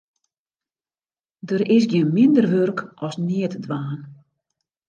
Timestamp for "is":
1.75-1.85